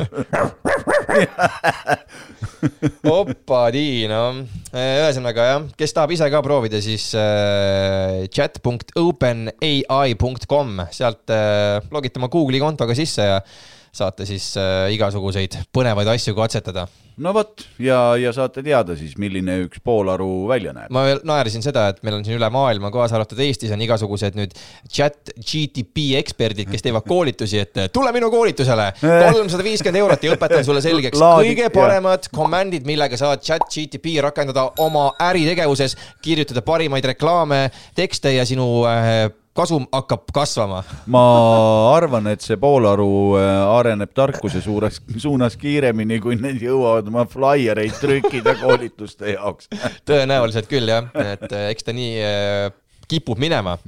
[3.18, 4.22] opa, nii, no
[4.74, 12.60] ühesõnaga jah, kes tahab ise ka proovida, siis äh, chat.openai.com, sealt äh, logite oma Google'i
[12.62, 13.38] kontoga sisse ja
[13.94, 16.82] saate siis äh, igasuguseid põnevaid asju katsetada.
[17.22, 20.90] No vot ja, ja saate teada siis, milline üks poolaru välja näeb.
[20.94, 24.38] ma veel naersin seda, et meil on siin üle maailma, kaasa arvatud Eestis on igasugused
[24.38, 24.56] nüüd
[24.90, 30.66] chat GTP eksperdid, kes teevad koolitusi, et tule minu koolitusele, kolmsada viiskümmend eurot ja õpetan
[30.66, 31.20] sulle selgeks.
[31.20, 38.34] Laadi- kõige paremad command'id, millega saad chat GTP rakendada oma äritegevuses, kirjutada parimaid reklaame, tekste
[38.34, 40.82] ja sinu äh, kasum hakkab kasvama.
[41.06, 41.24] ma
[41.94, 47.94] arvan, et see poolaru äh, areneb tarkuse suunas, suunas kiiremini, kui need jõuavad oma flaiereid
[48.02, 49.70] trükkida koolituste jaoks.
[50.08, 52.70] tõenäoliselt küll jah, et äh, eks ta nii äh,
[53.08, 53.78] kipub minema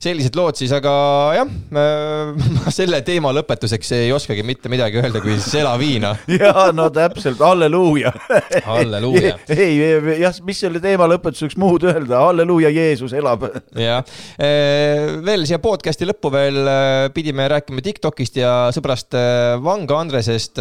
[0.00, 0.92] sellised lood siis, aga
[1.36, 6.14] jah, ma selle teema lõpetuseks ei oskagi mitte midagi öelda, kui sela viina.
[6.40, 8.12] ja no täpselt, halleluuja.
[8.70, 9.34] Halleluuja.
[9.52, 9.76] ei,
[10.22, 13.44] jah, mis selle teema lõpetuseks muud öelda, halleluuja, Jeesus elab.
[13.76, 14.00] jah,
[14.40, 20.56] veel siia podcast'i lõppu veel eh, pidime rääkima Tiktokist ja sõbrast eh, Vanga Andresest.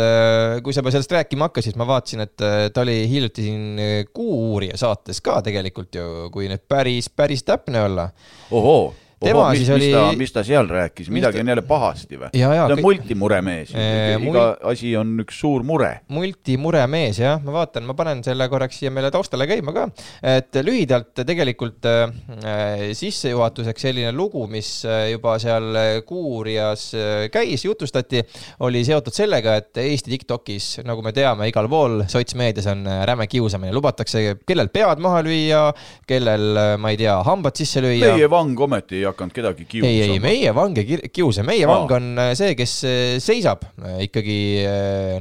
[0.64, 5.24] kui sa juba sellest rääkima hakkasid, ma vaatasin, et ta oli hiljuti siin Kuuuurija saates
[5.24, 8.10] ka tegelikult ju, kui nüüd päris, päris täpne olla.
[8.52, 12.16] ohoo, Tema ohoo, mis, siis oli- mis ta seal rääkis, midagi ta- on jälle pahasti
[12.22, 12.30] või?
[12.32, 16.00] Ta on kõik- multimure mees, Eh, iga mul- asi on üks suur mure.
[16.08, 19.90] multimure mees jah, ma vaatan, ma panen selle korraks siia meile taustale käima ka,
[20.24, 25.68] et lühidalt tegelikult äh, sissejuhatuseks selline lugu, mis äh, juba seal
[26.08, 28.24] Kuurjas äh, käis, jutustati,
[28.66, 33.28] oli seotud sellega, et Eesti Tiktokis, nagu me teame, igal pool sotsmeedias on äh, räme
[33.28, 35.62] kiusamine, lubatakse kellel pead maha lüüa,
[36.08, 38.16] kellel, ma ei tea, hambad sisse lüüa.
[38.16, 40.24] meie vang ometi ei hakanud kedagi ei, ei, kiusama.
[40.28, 41.72] meie vang ei kir- kiusa, meie Aa.
[41.74, 44.40] vang on äh, see, kes äh, seisab äh, ikkagi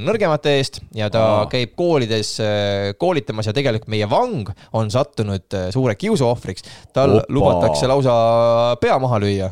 [0.04, 1.46] nõrgemate eest ja ta Aa.
[1.52, 2.34] käib koolides
[3.00, 6.66] koolitamas ja tegelikult meie vang on sattunud suure kiusu ohvriks.
[6.92, 7.26] tal Opa.
[7.32, 8.14] lubatakse lausa
[8.80, 9.50] pea maha lüüa.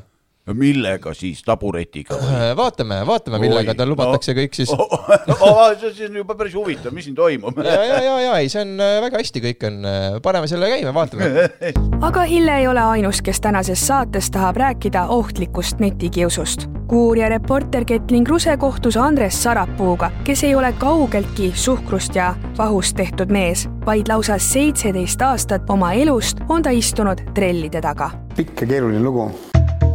[0.54, 2.50] Millega siis, taburetiga või?
[2.58, 4.40] vaatame, vaatame, millega Oi, tal lubatakse no.
[4.40, 4.70] kõik siis.
[4.70, 7.58] see on juba päris huvitav, mis siin toimub.
[7.64, 9.90] ja, ja, ja, ja ei, see on äh, väga hästi, kõik on,
[10.22, 11.48] paneme selle käima, vaatame.
[12.08, 16.68] aga Hille ei ole ainus, kes tänases saates tahab rääkida ohtlikust netikiusust.
[16.86, 23.32] kuurija reporter Ketling Ruse kohtus Andres Sarapuuga, kes ei ole kaugeltki suhkrust ja vahust tehtud
[23.34, 29.00] mees, vaid lausa seitseteist aastat oma elust on ta istunud trellide taga pikk ja keeruline
[29.00, 29.30] lugu.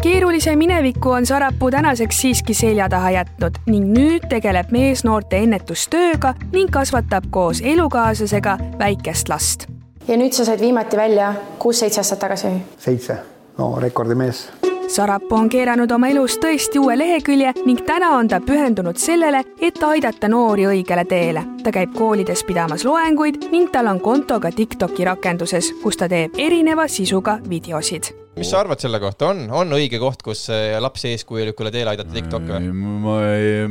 [0.02, 6.34] Keerulise mineviku on Sarapuu tänaseks siiski selja taha jätnud ning nüüd tegeleb mees noorte ennetustööga
[6.52, 9.68] ning kasvatab koos elukaaslasega väikest last
[10.08, 12.48] ja nüüd sa said viimati välja kuus-seitse aastat tagasi.
[12.78, 13.18] seitse,
[13.58, 14.48] no rekordimees
[14.88, 19.84] Sarapuu on keeranud oma elus tõesti uue lehekülje ning täna on ta pühendunud sellele, et
[19.84, 21.44] aidata noori õigele teele.
[21.64, 26.34] ta käib koolides pidamas loenguid ning tal on konto ka Tiktoki rakenduses, kus ta teeb
[26.38, 31.10] erineva sisuga videosid mis sa arvad selle kohta, on, on õige koht, kus äh, lapsi
[31.12, 32.70] eeskujulikule teele aidata TikTok või?
[33.04, 33.16] ma,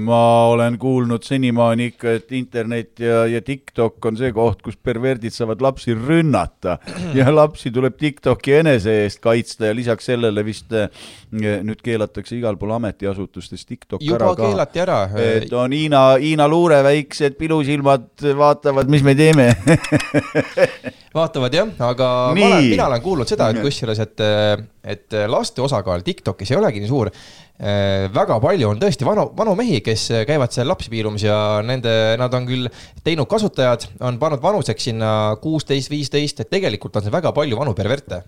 [0.04, 0.20] ma
[0.52, 5.64] olen kuulnud senimaani ikka, et internet ja, ja TikTok on see koht, kus perverdid saavad
[5.64, 6.78] lapsi rünnata.
[7.20, 10.86] Ja lapsi tuleb TikToki enese eest kaitsta ja lisaks sellele vist eh,
[11.30, 14.48] nüüd keelatakse igal pool ametiasutustes TikTok juba ära ka.
[14.48, 15.00] keelati ära.
[15.22, 19.50] et on Hiina, Hiina luure väiksed pilusilmad vaatavad, mis me teeme.
[21.16, 22.48] vaatavad jah, aga ma Nii.
[22.48, 24.24] olen, mina olen kuulnud seda, et kusjuures, et,
[24.94, 27.10] et laste osakaal TikTokis ei olegi nii suur.
[28.14, 32.34] väga palju on tõesti vanu, vanu mehi, kes käivad seal lapsi piilumas ja nende, nad
[32.34, 32.70] on küll
[33.04, 35.10] teinud kasutajad, on pannud vanuseks sinna
[35.42, 38.22] kuusteist, viisteist, et tegelikult on see väga palju vanu perverte.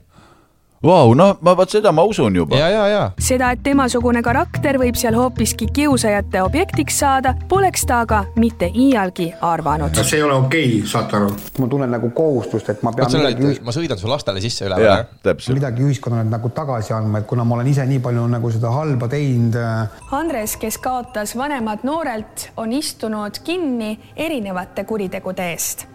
[0.82, 2.56] Vau, no ma vot seda ma usun juba.
[2.58, 3.02] ja, ja, ja.
[3.22, 9.28] seda, et temasugune karakter võib seal hoopiski kiusajate objektiks saada, poleks ta aga mitte iialgi
[9.46, 9.94] arvanud.
[9.94, 11.30] see ei ole okei okay,, saate aru?
[11.62, 14.80] ma tunnen nagu kohustust, et ma pean midagi ma sõidan su lastele sisse üle.
[14.82, 15.54] jah, täpselt.
[15.60, 19.06] midagi ühiskonnale nagu tagasi andma, et kuna ma olen ise nii palju nagu seda halba
[19.12, 25.86] teinud äh, Andres, kes kaotas vanemad noorelt, on istunud kinni erinevate kuritegude eest.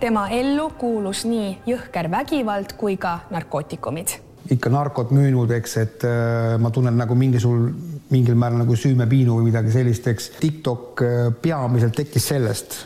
[0.00, 6.54] Tema ellu kuulus nii jõhker vägivald kui ka narkootikumid ikka narkot müünud, eks, et äh,
[6.62, 7.66] ma tunnen nagu mingisugul,
[8.08, 10.30] mingil määral nagu süümepiinu või midagi sellist, eks.
[10.40, 12.78] TikTok äh, peamiselt tekkis sellest,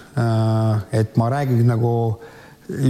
[0.90, 1.92] et ma räägin nagu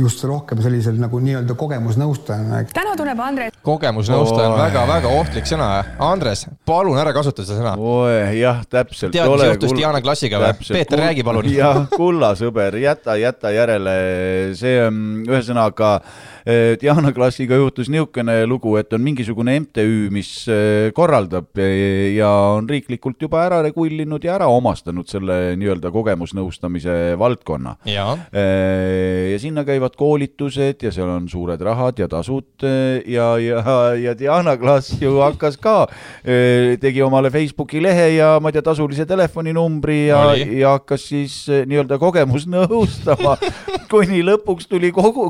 [0.02, 5.68] just rohkem sellisel nagu nii-öelda kogemusnõustajana, täna tuleb Andres kogemusnõustaja on väga-väga ohtlik sõna.
[6.02, 7.92] Andres, palun ära kasuta seda sõna.
[8.36, 9.14] jah, täpselt.
[9.14, 10.52] Tead, mis juhtus Diana Klassiga või?
[10.66, 11.48] Peeter, räägi palun.
[11.60, 13.96] jah, kulla sõber, jäta, jäta järele,
[14.58, 20.90] see on ühesõnaga eh, Diana Klassiga juhtus niisugune lugu, et on mingisugune MTÜ, mis eh,
[20.94, 27.76] korraldab eh, ja on riiklikult juba ära regullinud ja ära omastanud selle nii-öelda kogemusnõustamise valdkonna.
[27.86, 28.16] jaa.
[28.32, 33.62] ja sinna käivad koolitused ja seal on suured rahad ja tasud eh, ja, ja,
[33.98, 35.86] ja Diana Klaas ju hakkas ka,
[36.22, 41.98] tegi omale Facebooki lehe ja ma ei tea, tasulise telefoninumbri ja ja hakkas siis nii-öelda
[42.02, 43.36] kogemusnõustama,
[43.92, 45.28] kuni lõpuks tuli kogu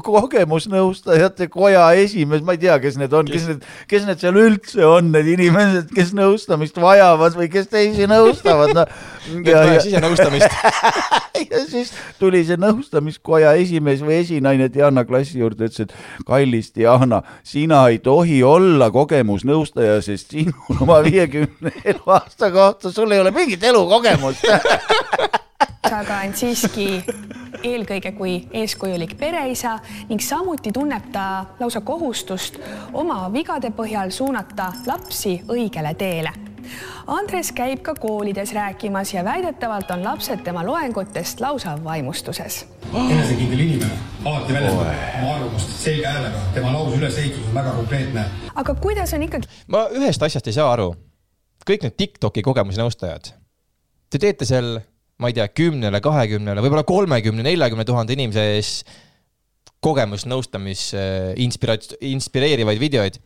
[1.03, 4.85] kogemusnõustajate koja esimees, ma ei tea, kes need on, kes need, kes need seal üldse
[4.87, 8.87] on, need inimesed, kes nõustamist vajavad või kes teisi nõustavad, noh.
[9.43, 10.51] kes vajab sisenõustamist.
[11.51, 17.23] ja siis tuli see nõustamiskoja esimees või esinaine Diana klassi juurde, ütles, et kallis Diana,
[17.43, 23.62] sina ei tohi olla kogemusnõustaja, sest sinul oma viiekümne eluaasta kohta, sul ei ole mingit
[23.65, 24.47] elukogemust.
[25.90, 26.87] aga end siiski
[27.62, 32.61] eelkõige kui eeskujulik pereisa ning samuti tunneb ta lausa kohustust
[32.92, 36.33] oma vigade põhjal suunata lapsi õigele teele.
[37.11, 42.66] Andres käib ka koolides rääkimas ja väidetavalt on lapsed tema loengutest lausa vaimustuses.
[42.95, 48.75] enesekindel inimene, alati väljendab oma arvamust selge häälega, tema lause ülesehitus on väga konkreetne aga
[48.75, 50.92] kuidas on ikkagi ma ühest asjast ei saa aru.
[51.66, 53.33] kõik need Tiktoki kogemusnõustajad,
[54.11, 54.81] te teete seal,
[55.22, 58.72] ma ei tea, kümnele, kahekümnele, võib-olla kolmekümne, neljakümne tuhande inimese ees
[59.82, 60.88] kogemusnõustamis
[61.42, 61.78] inspira-,
[62.12, 63.18] inspireerivaid videoid,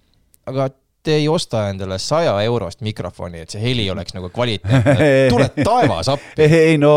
[0.48, 0.70] aga
[1.06, 5.10] te ei osta endale saja eurost mikrofoni, et see heli oleks nagu kvaliteetne.
[5.32, 6.48] tule taevas appi.
[6.48, 6.96] ei no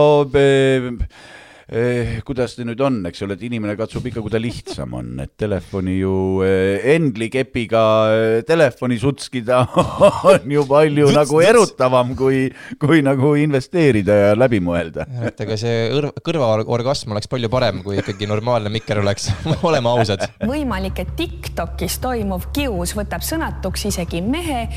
[1.72, 5.12] eh, kuidas see nüüd on, eks ole, et inimene katsub ikka, kui ta lihtsam on,
[5.24, 6.14] et telefoni ju
[6.46, 9.62] eh, Endli kepiga eh, telefoni sutskida
[10.32, 12.46] on ju palju nagu erutavam, kui,
[12.82, 15.08] kui nagu investeerida ja läbi mõelda.
[15.30, 19.30] et ega see õr- kõrvaorgasm oleks palju parem, kui ikkagi normaalne mikker oleks,
[19.70, 20.26] oleme ausad.
[20.44, 24.68] võimalik, et Tiktokis toimuv kius võtab sõnatuks isegi mehe,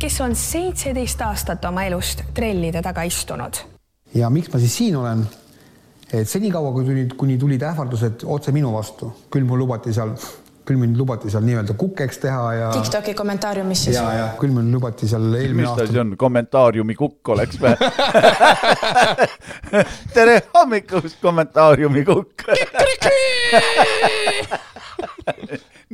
[0.00, 3.62] kes on seitseteist aastat oma elust trellide taga istunud
[4.14, 5.24] ja miks ma siis siin olen?
[6.12, 10.12] Et senikaua, kui tulid, kuni tulid ähvardused otse minu vastu, küll mul lubati seal,
[10.68, 12.68] küll mind lubati seal nii-öelda kukeks teha ja.
[12.76, 16.04] Tiktoki kommentaariumis siis ja, ja küll meil lubati seal eelmine mis ta siis aasta.
[16.04, 17.72] on, kommentaariumi kukk oleks või?
[20.16, 22.46] tere hommikust, kommentaariumi kukk.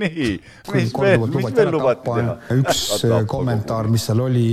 [0.02, 0.28] nii,
[0.74, 2.36] mis veel, mis veel lubati teha?
[2.58, 4.50] üks äh, kommentaar, mis seal oli,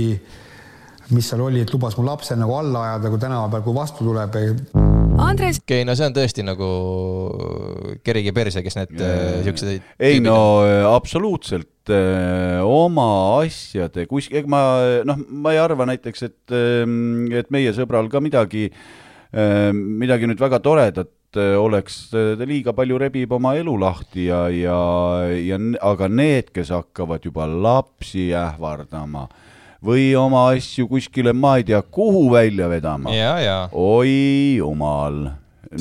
[1.14, 4.06] mis seal oli, et lubas mu lapse nagu alla ajada, kui tänava peal, kui vastu
[4.06, 4.36] tuleb.
[5.22, 6.68] Andres, okei okay,, no see on tõesti nagu
[8.04, 9.88] kerigi perse, kes need äh, siuksed.
[10.02, 13.08] ei no äh, absoluutselt äh, oma
[13.40, 14.62] asjade kuskil, ega ma
[15.08, 16.56] noh, ma ei arva näiteks, et,
[17.40, 18.68] et meie sõbral ka midagi,
[19.76, 24.78] midagi nüüd väga toredat äh, oleks, ta liiga palju rebib oma elu lahti ja, ja,
[25.32, 29.26] ja aga need, kes hakkavad juba lapsi ähvardama
[29.84, 35.26] või oma asju kuskile, ma ei tea, kuhu välja vedama ja, ja oi jumal,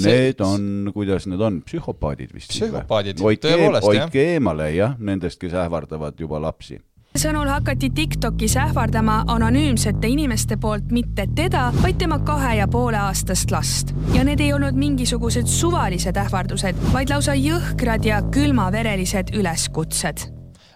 [0.03, 2.49] Need on, kuidas need on, psühhopaadid vist.
[2.51, 3.86] Psühhopaadid, tõepoolest, jah.
[3.86, 6.79] hoidke eemale jah, nendest, kes ähvardavad juba lapsi.
[7.15, 13.51] sõnul hakati Tiktokis ähvardama anonüümsete inimeste poolt mitte teda, vaid tema kahe ja poole aastast
[13.51, 13.93] last.
[14.13, 20.31] ja need ei olnud mingisugused suvalised ähvardused, vaid lausa jõhkrad ja külmaverelised üleskutsed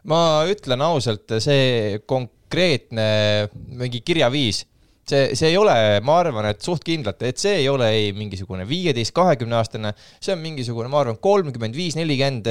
[0.08, 2.00] ma ütlen ausalt, see
[2.50, 4.64] konkreetne mingi kirjaviis,
[5.10, 5.74] see, see ei ole,
[6.06, 10.34] ma arvan, et suht kindlalt, et see ei ole ei mingisugune viieteist, kahekümne aastane, see
[10.34, 12.50] on mingisugune, ma arvan, kolmkümmend viis, nelikümmend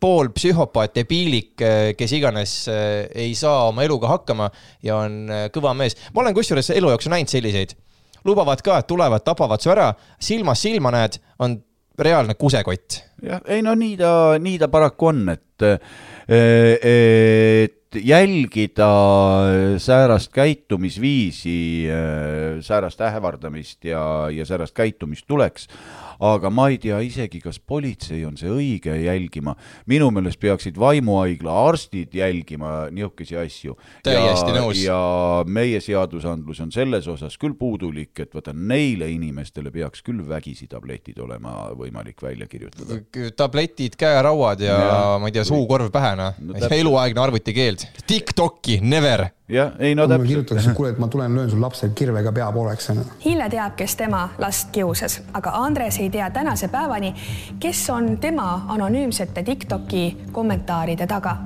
[0.00, 1.54] pool psühhopaat, debiilik,
[1.98, 4.50] kes iganes eh, ei saa oma eluga hakkama
[4.84, 5.96] ja on eh, kõva mees.
[6.12, 7.76] ma olen kusjuures elu jooksul näinud selliseid,
[8.28, 11.56] lubavad ka, et tulevad, tapavad su ära, silmast silma näed, on
[12.00, 13.00] reaalne kusekott.
[13.24, 14.12] Jah, ei no nii ta,
[14.42, 15.64] nii ta paraku on, et,
[16.28, 18.88] et jälgida
[19.78, 21.86] säärast käitumisviisi,
[22.60, 25.68] säärast ähvardamist ja, ja säärast käitumist tuleks,
[26.24, 29.56] aga ma ei tea isegi, kas politsei on see õige jälgima.
[29.86, 33.76] minu meelest peaksid vaimuhaigla arstid jälgima niisuguseid asju.
[34.02, 34.82] Täiesti nõus.
[34.84, 34.98] ja
[35.46, 41.18] meie seadusandlus on selles osas küll puudulik, et vaata neile inimestele peaks küll vägisi tabletid
[41.18, 43.00] olema võimalik välja kirjutada.
[43.36, 47.83] tabletid, käerauad ja, ja ma ei tea, suukorv pähe, noh No eluaegne arvutikeeld.
[48.06, 49.26] TikTok'i, never.
[49.48, 50.28] jah, ei no täpselt.
[50.28, 52.90] kirjutatakse, et kuule, et ma tulen löön sul lapsel kirvega pea pooleks.
[53.24, 57.14] Hille teab, kes tema last kiusas, aga Andres ei tea tänase päevani,
[57.60, 61.36] kes on tema anonüümsete Tiktoki kommentaaride taga.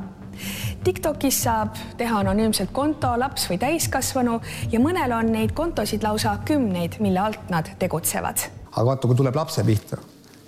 [0.84, 4.38] Tiktokis saab teha anonüümselt konto laps või täiskasvanu
[4.72, 8.46] ja mõnel on neid kontosid lausa kümneid, mille alt nad tegutsevad
[8.78, 9.98] aga vaata, kui tuleb lapse pihta,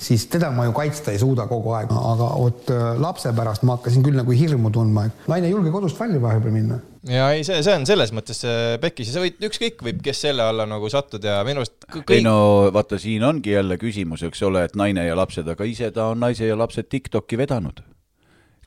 [0.00, 3.76] siis teda ma ju kaitsta ei suuda kogu aeg, aga vot äh, lapse pärast ma
[3.78, 7.44] hakkasin küll nagu hirmu tundma, et naine ei julge kodust välja vahepeal minna ja ei,
[7.46, 10.66] see, see on selles mõttes äh, pekkis ja sa võid, ükskõik võib, kes selle alla
[10.68, 12.36] nagu sattuda ja minu arust kõ- ei kõik no
[12.74, 16.20] vaata, siin ongi jälle küsimus, eks ole, et naine ja lapsed, aga ise ta on
[16.20, 17.80] naise ja lapsed Tiktoki vedanud.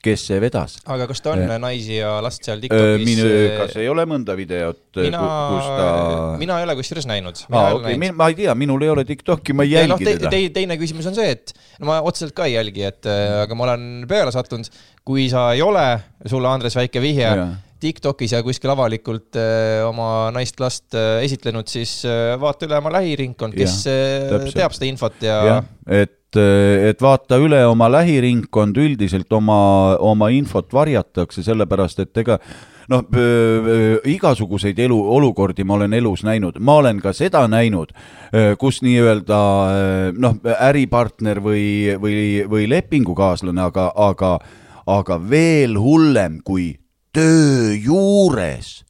[0.04, 0.76] Kes see vedas?
[0.84, 2.68] aga kas ta on naisi ja last seal minu,
[3.02, 3.58] TikTokis?
[3.60, 5.90] kas ei ole mõnda videot, mina kus ta,
[6.40, 7.44] mina ei ole kusjuures näinud.
[7.50, 10.54] aa okei, ma ei tea, minul ei ole TikToki, ma ei ja noh, jälgi teda.
[10.60, 13.68] teine küsimus on see, et no ma otseselt ka ei jälgi, et äh, aga ma
[13.70, 14.68] olen peale sattunud,
[15.04, 15.86] kui sa ei ole,
[16.30, 17.30] sulle Andres väike vihje
[17.84, 23.56] TikTokis ja kuskil avalikult äh, oma naist-last äh, esitlenud, siis äh, vaata üle oma lähiringkond,
[23.58, 24.58] kes äh, täpselt.
[24.60, 25.66] teab seda infot ja, jah,
[26.02, 32.38] et, et vaata üle oma lähiringkond, üldiselt oma, oma infot varjatakse, sellepärast et ega
[32.92, 33.04] noh,
[34.10, 37.94] igasuguseid elu, olukordi ma olen elus näinud, ma olen ka seda näinud,
[38.60, 39.40] kus nii-öelda
[40.18, 41.66] noh, äripartner või,
[42.00, 44.38] või, või lepingukaaslane, aga, aga,
[44.86, 46.72] aga veel hullem kui
[47.14, 48.82] töö juures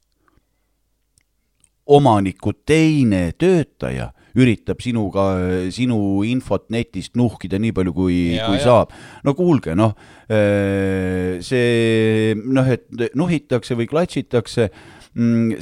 [1.85, 5.27] omaniku teine töötaja üritab sinuga,
[5.73, 8.63] sinu infot netist nuhkida nii palju, kui, kui ja.
[8.63, 8.93] saab.
[9.23, 9.95] no kuulge, noh,
[11.45, 14.69] see noh, et nuhitakse või klatšitakse,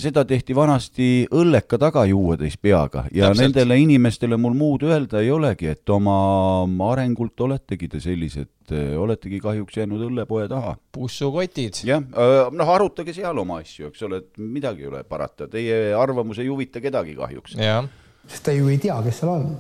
[0.02, 3.44] seda tehti vanasti õlleka taga juueteist peaga ja Täpselt.
[3.44, 9.78] nendele inimestele mul muud öelda ei olegi, et oma arengult oletegi te sellised, oletegi kahjuks
[9.78, 11.84] jäänud õllepoe taha pussukotid.
[11.86, 16.42] jah, noh, arutage seal oma asju, eks ole, et midagi ei ole parata, teie arvamus
[16.42, 17.54] ei huvita kedagi kahjuks.
[17.62, 17.86] jah,
[18.28, 19.54] sest ta ju ei tea, kes seal on.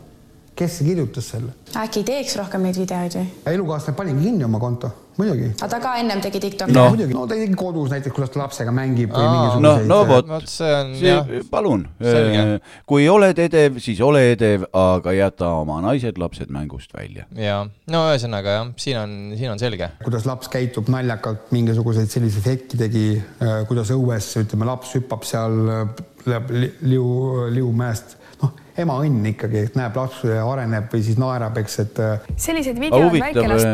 [0.55, 1.53] kes kirjutas selle?
[1.75, 3.29] äkki ei teeks rohkem neid videoid või?
[3.55, 5.47] elukaaslane paningi kinni oma konto, muidugi.
[5.57, 6.83] aga ta ka ennem tegi Tiktoki No.
[6.83, 6.91] no.?
[6.93, 9.97] muidugi, no ta tegi kodus näiteks, kuidas ta lapsega mängib või Aa, no, mingisuguseid no
[10.11, 12.45] vot, vot see on jah, palun, Selge.
[12.93, 17.25] kui oled edev, siis ole edev, aga jäta oma naised-lapsed mängust välja.
[17.33, 17.59] ja
[17.89, 19.89] no ühesõnaga jah, siin on, siin on selge.
[20.05, 23.07] kuidas laps käitub naljakalt, mingisuguseid selliseid hetki tegi,
[23.67, 25.63] kuidas õues, ütleme, laps hüppab seal,
[26.85, 27.07] liu,
[27.57, 28.22] liumäest, noh,
[28.81, 32.27] ema õnn ikkagi, et näeb, laps areneb või siis naerab, eks, et äh,
[32.79, 33.69] videod huvitav väikelast,,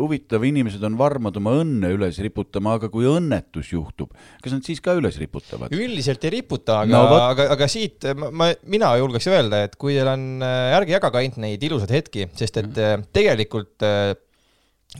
[0.00, 4.12] huvitav, inimesed on varmad oma õnne üles riputama, aga kui õnnetus juhtub,
[4.44, 5.72] kas nad siis ka üles riputavad?
[5.76, 10.08] üldiselt ei riputa, aga No aga, aga siit ma, mina julgeks öelda, et kui teil
[10.12, 13.08] on, ärge jagage ainult neid ilusaid hetki, sest et mm.
[13.14, 14.12] tegelikult äh,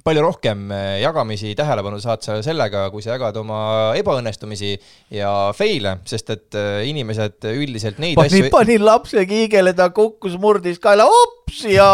[0.00, 3.58] palju rohkem äh, jagamisi tähelepanu saad sa sellega, kui sa jagad oma
[3.98, 4.72] ebaõnnestumisi
[5.12, 10.38] ja fail'e, sest et äh, inimesed üldiselt neid panin, asju panin lapse kiigele, ta kukkus,
[10.40, 11.90] murdis kaela, ops ja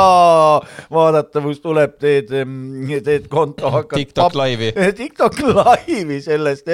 [0.95, 4.71] vaadatavus tuleb, teed, teed konto, hakkad TikTok laivi.
[5.03, 6.71] TikTok laivi sellest,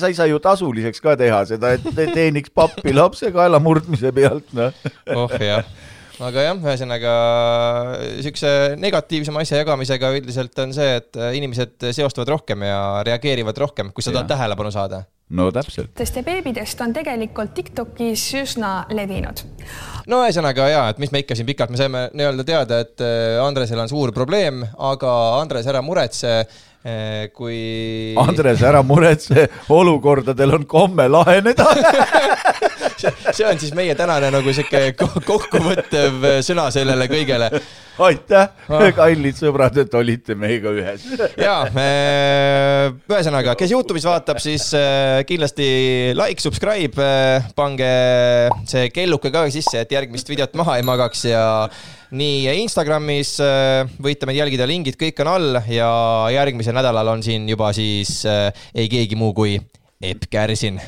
[0.00, 4.14] sa ei saa ju tasuliseks ka teha seda, et te- teeniks pappi lapse kaela murdmise
[4.16, 4.72] pealt, noh.
[5.12, 5.68] oh jah,
[6.20, 7.14] aga jah, ühesõnaga
[8.24, 14.04] siukse negatiivsema asja jagamisega üldiselt on see, et inimesed seostavad rohkem ja reageerivad rohkem, kui
[14.04, 15.04] sa tahad tähelepanu saada.
[15.32, 15.94] no täpselt.
[15.96, 19.44] sest see beebitest on tegelikult Tiktokis üsna levinud.
[20.12, 23.40] no ühesõnaga jaa, et mis me ikka siin pikalt, me saime nii-öelda teada, et äh,
[23.44, 26.42] Andresel on suur probleem, aga Andres, ära muretse,
[27.34, 27.58] kui.
[28.18, 31.68] Andres, ära muretse, olukordadel on komme laheneda.
[33.36, 37.48] see on siis meie tänane nagu sihuke ko- kokkuvõttev sõna sellele kõigele.
[38.02, 38.48] aitäh,
[38.96, 41.06] kallid sõbrad, et olite meiega ühes.
[41.36, 41.56] ja,
[43.10, 45.66] ühesõnaga, kes Youtube'is vaatab, siis äh, kindlasti
[46.18, 47.10] like, subscribe,
[47.58, 47.90] pange
[48.70, 51.44] see kelluke ka sisse, et järgmist videot maha ei magaks ja
[52.12, 55.90] nii Instagramis äh, võite meid jälgida, lingid kõik on all ja
[56.34, 59.56] järgmisel nädalal on siin juba siis äh, ei keegi muu kui
[60.02, 60.80] Epp Kärsin